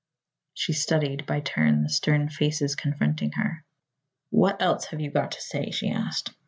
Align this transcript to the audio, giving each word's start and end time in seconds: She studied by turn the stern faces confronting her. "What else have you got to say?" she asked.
She 0.55 0.73
studied 0.73 1.27
by 1.27 1.41
turn 1.41 1.83
the 1.83 1.89
stern 1.89 2.27
faces 2.27 2.75
confronting 2.75 3.33
her. 3.33 3.63
"What 4.31 4.59
else 4.59 4.85
have 4.85 4.99
you 4.99 5.11
got 5.11 5.33
to 5.33 5.41
say?" 5.41 5.69
she 5.69 5.91
asked. 5.91 6.31